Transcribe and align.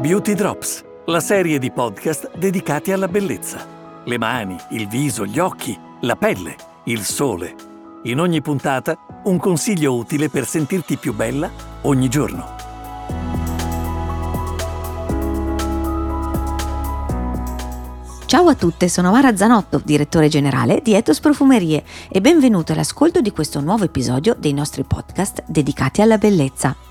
Beauty 0.00 0.34
Drops, 0.34 0.84
la 1.06 1.18
serie 1.18 1.58
di 1.58 1.72
podcast 1.72 2.36
dedicati 2.36 2.92
alla 2.92 3.08
bellezza. 3.08 3.66
Le 4.04 4.16
mani, 4.16 4.56
il 4.70 4.86
viso, 4.86 5.26
gli 5.26 5.40
occhi, 5.40 5.76
la 6.02 6.14
pelle, 6.14 6.54
il 6.84 7.02
sole. 7.02 7.56
In 8.04 8.20
ogni 8.20 8.40
puntata 8.40 8.96
un 9.24 9.38
consiglio 9.38 9.96
utile 9.96 10.28
per 10.28 10.46
sentirti 10.46 10.98
più 10.98 11.12
bella 11.12 11.50
ogni 11.82 12.08
giorno. 12.08 12.54
Ciao 18.26 18.46
a 18.46 18.54
tutte, 18.54 18.88
sono 18.88 19.10
Mara 19.10 19.36
Zanotto, 19.36 19.82
direttore 19.84 20.28
generale 20.28 20.80
di 20.80 20.94
Etos 20.94 21.18
Profumerie 21.18 21.82
e 22.08 22.20
benvenuto 22.20 22.70
all'ascolto 22.70 23.20
di 23.20 23.32
questo 23.32 23.58
nuovo 23.60 23.82
episodio 23.82 24.36
dei 24.38 24.52
nostri 24.52 24.84
podcast 24.84 25.42
dedicati 25.48 26.02
alla 26.02 26.18
bellezza. 26.18 26.87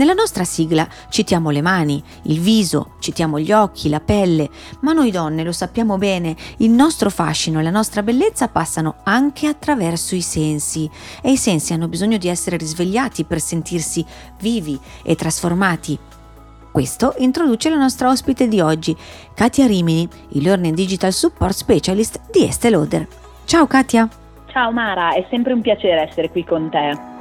Nella 0.00 0.14
nostra 0.14 0.44
sigla 0.44 0.88
citiamo 1.10 1.50
le 1.50 1.60
mani, 1.60 2.02
il 2.22 2.40
viso, 2.40 2.92
citiamo 3.00 3.38
gli 3.38 3.52
occhi, 3.52 3.90
la 3.90 4.00
pelle, 4.00 4.48
ma 4.80 4.94
noi 4.94 5.10
donne 5.10 5.44
lo 5.44 5.52
sappiamo 5.52 5.98
bene, 5.98 6.34
il 6.60 6.70
nostro 6.70 7.10
fascino 7.10 7.60
e 7.60 7.62
la 7.62 7.68
nostra 7.68 8.02
bellezza 8.02 8.48
passano 8.48 9.00
anche 9.04 9.46
attraverso 9.46 10.14
i 10.14 10.22
sensi 10.22 10.88
e 11.20 11.32
i 11.32 11.36
sensi 11.36 11.74
hanno 11.74 11.86
bisogno 11.86 12.16
di 12.16 12.28
essere 12.28 12.56
risvegliati 12.56 13.24
per 13.24 13.40
sentirsi 13.40 14.02
vivi 14.40 14.80
e 15.02 15.14
trasformati 15.14 15.98
questo 16.72 17.14
introduce 17.18 17.68
la 17.68 17.76
nostra 17.76 18.08
ospite 18.08 18.46
di 18.46 18.60
oggi, 18.60 18.96
Katia 19.34 19.66
Rimini, 19.66 20.08
il 20.30 20.42
Learning 20.44 20.74
Digital 20.74 21.12
Support 21.12 21.52
Specialist 21.52 22.30
di 22.30 22.44
Estée 22.44 22.70
Lauder. 22.70 23.06
Ciao 23.44 23.66
Katia! 23.66 24.08
Ciao 24.46 24.70
Mara, 24.70 25.12
è 25.12 25.26
sempre 25.28 25.52
un 25.52 25.60
piacere 25.62 26.08
essere 26.08 26.30
qui 26.30 26.44
con 26.44 26.70
te. 26.70 27.18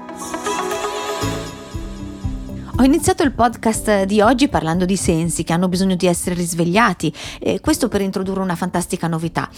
Ho 2.79 2.83
iniziato 2.83 3.23
il 3.23 3.33
podcast 3.33 4.03
di 4.03 4.21
oggi 4.21 4.47
parlando 4.47 4.85
di 4.85 4.95
sensi 4.95 5.43
che 5.43 5.51
hanno 5.51 5.67
bisogno 5.67 5.95
di 5.95 6.07
essere 6.07 6.33
risvegliati 6.33 7.13
e 7.37 7.59
questo 7.59 7.89
per 7.89 7.99
introdurre 7.99 8.39
una 8.39 8.55
fantastica 8.55 9.07
novità. 9.07 9.49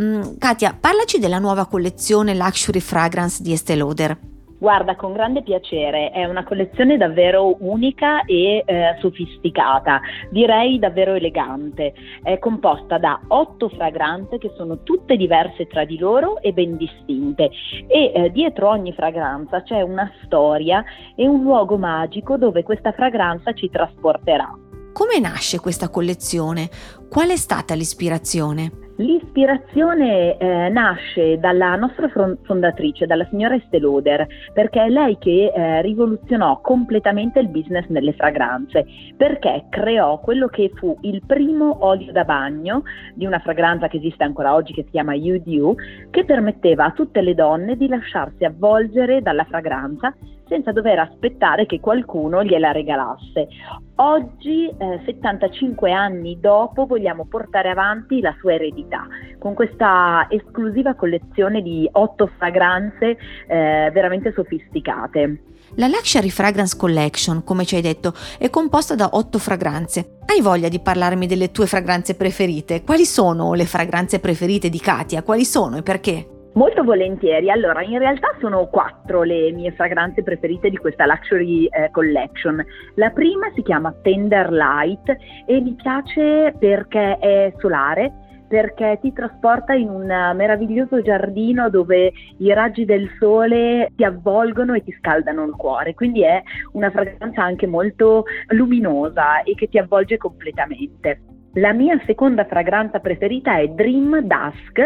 Mm, 0.00 0.36
Katia, 0.38 0.76
parlaci 0.78 1.18
della 1.18 1.40
nuova 1.40 1.66
collezione 1.66 2.36
Luxury 2.36 2.78
Fragrance 2.78 3.42
di 3.42 3.52
Estée 3.52 3.74
Lauder. 3.74 4.37
Guarda, 4.58 4.96
con 4.96 5.12
grande 5.12 5.42
piacere, 5.42 6.10
è 6.10 6.24
una 6.24 6.42
collezione 6.42 6.96
davvero 6.96 7.56
unica 7.60 8.24
e 8.24 8.64
eh, 8.66 8.96
sofisticata, 8.98 10.00
direi 10.30 10.80
davvero 10.80 11.14
elegante. 11.14 11.94
È 12.22 12.38
composta 12.40 12.98
da 12.98 13.20
otto 13.28 13.68
fragranze 13.68 14.38
che 14.38 14.52
sono 14.56 14.82
tutte 14.82 15.16
diverse 15.16 15.68
tra 15.68 15.84
di 15.84 15.96
loro 15.96 16.40
e 16.42 16.52
ben 16.52 16.76
distinte 16.76 17.50
e 17.86 18.12
eh, 18.12 18.30
dietro 18.32 18.68
ogni 18.68 18.92
fragranza 18.92 19.62
c'è 19.62 19.80
una 19.80 20.10
storia 20.24 20.84
e 21.14 21.28
un 21.28 21.42
luogo 21.42 21.78
magico 21.78 22.36
dove 22.36 22.64
questa 22.64 22.90
fragranza 22.90 23.52
ci 23.52 23.70
trasporterà. 23.70 24.67
Come 24.98 25.20
nasce 25.20 25.60
questa 25.60 25.90
collezione? 25.90 26.68
Qual 27.08 27.28
è 27.28 27.36
stata 27.36 27.74
l'ispirazione? 27.74 28.94
L'ispirazione 28.96 30.36
eh, 30.36 30.68
nasce 30.70 31.38
dalla 31.38 31.76
nostra 31.76 32.10
fondatrice, 32.42 33.06
dalla 33.06 33.24
signora 33.30 33.54
Estée 33.54 33.78
Lauder, 33.78 34.26
perché 34.52 34.82
è 34.82 34.88
lei 34.88 35.16
che 35.18 35.52
eh, 35.54 35.82
rivoluzionò 35.82 36.60
completamente 36.60 37.38
il 37.38 37.46
business 37.46 37.86
nelle 37.86 38.12
fragranze, 38.14 38.84
perché 39.16 39.66
creò 39.68 40.18
quello 40.18 40.48
che 40.48 40.72
fu 40.74 40.98
il 41.02 41.22
primo 41.24 41.86
olio 41.86 42.10
da 42.10 42.24
bagno 42.24 42.82
di 43.14 43.24
una 43.24 43.38
fragranza 43.38 43.86
che 43.86 43.98
esiste 43.98 44.24
ancora 44.24 44.52
oggi 44.52 44.72
che 44.72 44.82
si 44.82 44.90
chiama 44.90 45.16
Do, 45.16 45.76
che 46.10 46.24
permetteva 46.24 46.86
a 46.86 46.90
tutte 46.90 47.20
le 47.20 47.36
donne 47.36 47.76
di 47.76 47.86
lasciarsi 47.86 48.42
avvolgere 48.42 49.22
dalla 49.22 49.44
fragranza 49.44 50.12
senza 50.48 50.72
dover 50.72 50.98
aspettare 50.98 51.66
che 51.66 51.80
qualcuno 51.80 52.42
gliela 52.42 52.72
regalasse. 52.72 53.48
Oggi, 53.96 54.66
eh, 54.66 55.02
75 55.04 55.92
anni 55.92 56.38
dopo, 56.40 56.86
vogliamo 56.86 57.26
portare 57.26 57.70
avanti 57.70 58.20
la 58.20 58.34
sua 58.38 58.54
eredità 58.54 59.06
con 59.38 59.54
questa 59.54 60.26
esclusiva 60.28 60.94
collezione 60.94 61.62
di 61.62 61.88
otto 61.92 62.30
fragranze 62.36 63.16
eh, 63.46 63.90
veramente 63.92 64.32
sofisticate. 64.32 65.42
La 65.74 65.86
Luxury 65.86 66.30
Fragrance 66.30 66.76
Collection, 66.76 67.44
come 67.44 67.64
ci 67.64 67.74
hai 67.74 67.82
detto, 67.82 68.14
è 68.38 68.48
composta 68.50 68.94
da 68.94 69.10
otto 69.12 69.38
fragranze. 69.38 70.18
Hai 70.24 70.40
voglia 70.40 70.68
di 70.68 70.80
parlarmi 70.80 71.26
delle 71.26 71.50
tue 71.50 71.66
fragranze 71.66 72.14
preferite? 72.14 72.82
Quali 72.82 73.04
sono 73.04 73.52
le 73.52 73.66
fragranze 73.66 74.18
preferite 74.18 74.70
di 74.70 74.80
Katia? 74.80 75.22
Quali 75.22 75.44
sono 75.44 75.76
e 75.76 75.82
perché? 75.82 76.37
Molto 76.54 76.82
volentieri, 76.82 77.50
allora 77.50 77.82
in 77.82 77.98
realtà 77.98 78.34
sono 78.40 78.66
quattro 78.66 79.22
le 79.22 79.52
mie 79.52 79.70
fragranze 79.72 80.22
preferite 80.22 80.70
di 80.70 80.76
questa 80.76 81.06
Luxury 81.06 81.66
eh, 81.66 81.90
Collection. 81.92 82.64
La 82.94 83.10
prima 83.10 83.50
si 83.54 83.62
chiama 83.62 83.94
Tender 84.02 84.50
Light 84.50 85.16
e 85.46 85.60
mi 85.60 85.74
piace 85.74 86.54
perché 86.58 87.18
è 87.18 87.52
solare, 87.58 88.12
perché 88.48 88.98
ti 89.00 89.12
trasporta 89.12 89.74
in 89.74 89.90
un 89.90 90.06
meraviglioso 90.06 91.00
giardino 91.02 91.68
dove 91.68 92.12
i 92.38 92.52
raggi 92.52 92.84
del 92.84 93.08
sole 93.20 93.92
ti 93.94 94.02
avvolgono 94.02 94.72
e 94.72 94.82
ti 94.82 94.92
scaldano 94.98 95.44
il 95.44 95.52
cuore, 95.52 95.94
quindi 95.94 96.22
è 96.22 96.42
una 96.72 96.90
fragranza 96.90 97.42
anche 97.42 97.66
molto 97.66 98.24
luminosa 98.48 99.42
e 99.42 99.54
che 99.54 99.68
ti 99.68 99.78
avvolge 99.78 100.16
completamente. 100.16 101.27
La 101.54 101.72
mia 101.72 102.00
seconda 102.06 102.44
fragranza 102.44 103.00
preferita 103.00 103.58
è 103.58 103.68
Dream 103.68 104.20
Dusk 104.20 104.80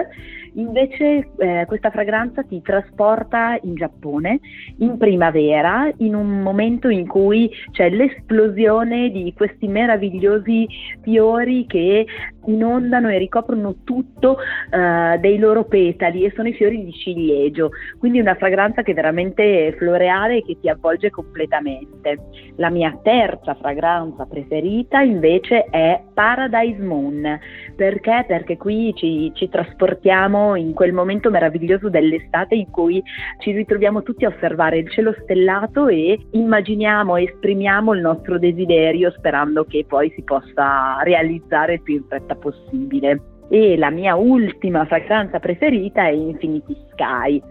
Invece 0.55 1.31
eh, 1.39 1.65
questa 1.67 1.91
fragranza 1.91 2.43
ti 2.43 2.61
trasporta 2.61 3.59
in 3.63 3.75
Giappone 3.75 4.41
in 4.79 4.99
primavera, 4.99 5.91
in 5.99 6.15
un 6.15 6.43
momento 6.43 6.89
in 6.89 7.07
cui 7.07 7.51
c'è 7.71 7.89
l'esplosione 7.89 9.11
di 9.11 9.33
questi 9.35 9.67
meravigliosi 9.67 10.69
fiori 11.01 11.65
che 11.67 12.07
inondano 12.45 13.09
e 13.09 13.19
ricoprono 13.19 13.77
tutto 13.85 14.33
uh, 14.33 15.19
dei 15.21 15.39
loro 15.39 15.65
petali 15.65 16.25
e 16.25 16.33
sono 16.35 16.49
i 16.49 16.55
fiori 16.55 16.85
di 16.85 16.93
ciliegio, 16.93 17.71
quindi 17.99 18.19
una 18.19 18.35
fragranza 18.35 18.83
che 18.83 18.91
è 18.91 18.95
veramente 18.95 19.73
floreale 19.79 20.39
e 20.39 20.45
che 20.45 20.59
ti 20.61 20.69
avvolge 20.69 21.09
completamente. 21.11 22.19
La 22.57 22.69
mia 22.69 22.99
terza 23.01 23.55
fragranza 23.55 24.27
preferita 24.27 25.01
invece 25.01 25.67
è 25.67 26.03
Paradise 26.13 26.52
Moon, 26.79 27.41
perché? 27.75 28.25
Perché 28.27 28.57
qui 28.57 28.93
ci, 28.95 29.33
ci 29.35 29.49
trasportiamo 29.49 30.55
in 30.55 30.75
quel 30.75 30.93
momento 30.93 31.31
meraviglioso 31.31 31.89
dell'estate 31.89 32.55
in 32.55 32.71
cui 32.71 33.03
ci 33.39 33.53
ritroviamo 33.53 34.03
tutti 34.03 34.25
a 34.25 34.29
osservare 34.29 34.79
il 34.79 34.91
cielo 34.91 35.15
stellato 35.23 35.89
e 35.89 36.19
immaginiamo 36.33 37.17
esprimiamo 37.17 37.95
il 37.95 38.01
nostro 38.01 38.39
desiderio 38.39 39.11
sperando 39.13 39.65
che 39.65 39.85
poi 39.89 40.13
si 40.15 40.23
possa 40.23 40.99
realizzare 41.03 41.75
il 41.75 41.83
più 41.83 41.95
in 41.95 42.05
fretta 42.07 42.35
possibile 42.35 43.32
e 43.53 43.77
la 43.77 43.91
mia 43.91 44.15
ultima 44.15 44.87
fragranza 44.87 45.39
preferita 45.39 46.07
è 46.07 46.11
Infinity 46.11 46.75
Sky 46.91 47.43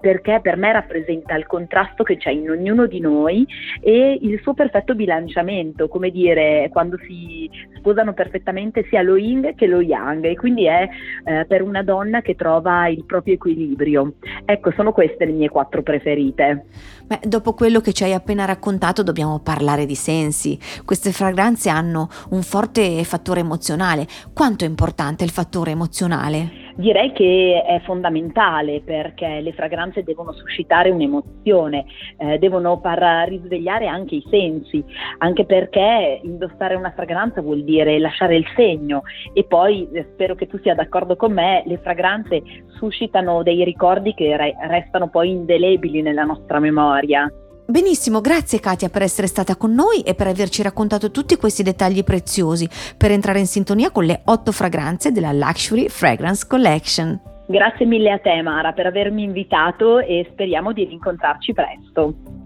perché 0.00 0.40
per 0.40 0.56
me 0.56 0.72
rappresenta 0.72 1.34
il 1.36 1.46
contrasto 1.46 2.02
che 2.02 2.16
c'è 2.16 2.30
in 2.30 2.48
ognuno 2.48 2.86
di 2.86 2.98
noi 2.98 3.46
e 3.82 4.18
il 4.22 4.40
suo 4.40 4.54
perfetto 4.54 4.94
bilanciamento, 4.94 5.88
come 5.88 6.08
dire, 6.08 6.70
quando 6.72 6.96
si 7.06 7.50
sposano 7.76 8.14
perfettamente 8.14 8.86
sia 8.88 9.02
lo 9.02 9.16
yin 9.16 9.52
che 9.54 9.66
lo 9.66 9.82
yang 9.82 10.24
e 10.24 10.34
quindi 10.34 10.64
è 10.64 10.88
eh, 11.24 11.44
per 11.44 11.60
una 11.60 11.82
donna 11.82 12.22
che 12.22 12.36
trova 12.36 12.88
il 12.88 13.04
proprio 13.04 13.34
equilibrio. 13.34 14.14
Ecco, 14.46 14.72
sono 14.72 14.92
queste 14.92 15.26
le 15.26 15.32
mie 15.32 15.50
quattro 15.50 15.82
preferite. 15.82 16.64
Beh, 17.04 17.20
dopo 17.24 17.52
quello 17.52 17.80
che 17.80 17.92
ci 17.92 18.04
hai 18.04 18.14
appena 18.14 18.46
raccontato 18.46 19.02
dobbiamo 19.02 19.40
parlare 19.40 19.84
di 19.84 19.94
sensi. 19.94 20.58
Queste 20.86 21.12
fragranze 21.12 21.68
hanno 21.68 22.08
un 22.30 22.40
forte 22.42 23.04
fattore 23.04 23.40
emozionale. 23.40 24.06
Quanto 24.32 24.64
è 24.64 24.68
importante 24.68 25.24
il 25.24 25.30
fattore 25.30 25.48
emozionale? 25.70 26.60
Direi 26.76 27.12
che 27.12 27.62
è 27.66 27.80
fondamentale 27.84 28.80
perché 28.80 29.40
le 29.40 29.52
fragranze 29.52 30.02
devono 30.02 30.32
suscitare 30.32 30.90
un'emozione, 30.90 31.84
eh, 32.16 32.38
devono 32.38 32.78
far 32.82 33.28
risvegliare 33.28 33.86
anche 33.86 34.14
i 34.14 34.24
sensi, 34.30 34.82
anche 35.18 35.44
perché 35.44 36.20
indossare 36.22 36.76
una 36.76 36.92
fragranza 36.92 37.42
vuol 37.42 37.64
dire 37.64 37.98
lasciare 37.98 38.36
il 38.36 38.46
segno 38.56 39.02
e 39.34 39.44
poi 39.44 39.88
eh, 39.92 40.06
spero 40.12 40.34
che 40.34 40.46
tu 40.46 40.58
sia 40.58 40.74
d'accordo 40.74 41.16
con 41.16 41.32
me, 41.32 41.62
le 41.66 41.78
fragranze 41.78 42.42
suscitano 42.78 43.42
dei 43.42 43.62
ricordi 43.64 44.14
che 44.14 44.36
re- 44.36 44.56
restano 44.68 45.08
poi 45.10 45.30
indelebili 45.30 46.00
nella 46.00 46.24
nostra 46.24 46.60
memoria. 46.60 47.30
Benissimo, 47.70 48.20
grazie 48.20 48.58
Katia 48.58 48.88
per 48.88 49.02
essere 49.02 49.28
stata 49.28 49.54
con 49.54 49.72
noi 49.72 50.00
e 50.00 50.16
per 50.16 50.26
averci 50.26 50.60
raccontato 50.60 51.12
tutti 51.12 51.36
questi 51.36 51.62
dettagli 51.62 52.02
preziosi 52.02 52.68
per 52.98 53.12
entrare 53.12 53.38
in 53.38 53.46
sintonia 53.46 53.92
con 53.92 54.02
le 54.02 54.22
otto 54.24 54.50
fragranze 54.50 55.12
della 55.12 55.30
Luxury 55.30 55.88
Fragrance 55.88 56.44
Collection. 56.48 57.20
Grazie 57.46 57.86
mille 57.86 58.10
a 58.10 58.18
te 58.18 58.42
Mara 58.42 58.72
per 58.72 58.86
avermi 58.86 59.22
invitato 59.22 60.00
e 60.00 60.26
speriamo 60.32 60.72
di 60.72 60.84
rincontrarci 60.84 61.52
presto. 61.52 62.39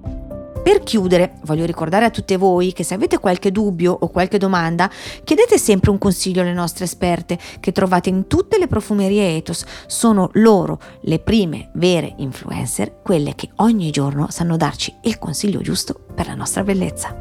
Per 0.64 0.82
chiudere, 0.82 1.34
voglio 1.43 1.66
ricordare 1.66 2.06
a 2.06 2.11
tutte 2.11 2.38
voi 2.38 2.72
che 2.72 2.84
se 2.84 2.94
avete 2.94 3.19
qualche 3.19 3.52
dubbio 3.52 3.94
o 4.00 4.08
qualche 4.08 4.38
domanda, 4.38 4.90
chiedete 5.22 5.58
sempre 5.58 5.90
un 5.90 5.99
consiglio 5.99 6.40
alle 6.40 6.55
nostre 6.55 6.87
esperte 6.87 7.38
che 7.61 7.70
trovate 7.70 8.08
in 8.08 8.26
tutte 8.26 8.56
le 8.56 8.66
profumerie 8.66 9.37
Ethos. 9.37 9.62
Sono 9.87 10.31
loro 10.32 10.81
le 11.02 11.19
prime 11.19 11.69
vere 11.75 12.14
influencer, 12.16 13.02
quelle 13.02 13.34
che 13.34 13.50
ogni 13.56 13.90
giorno 13.90 14.28
sanno 14.31 14.56
darci 14.56 14.94
il 15.02 15.19
consiglio 15.19 15.61
giusto 15.61 16.00
per 16.14 16.28
la 16.28 16.34
nostra 16.34 16.62
bellezza. 16.62 17.14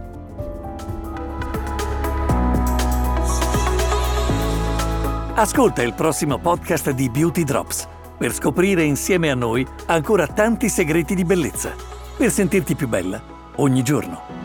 Ascolta 5.35 5.81
il 5.81 5.93
prossimo 5.93 6.39
podcast 6.39 6.91
di 6.91 7.09
Beauty 7.09 7.43
Drops 7.43 7.89
per 8.17 8.33
scoprire 8.33 8.83
insieme 8.83 9.29
a 9.29 9.35
noi 9.35 9.67
ancora 9.87 10.27
tanti 10.27 10.69
segreti 10.69 11.13
di 11.13 11.25
bellezza, 11.25 11.73
per 12.15 12.31
sentirti 12.31 12.75
più 12.75 12.87
bella 12.87 13.32
ogni 13.55 13.83
giorno. 13.83 14.42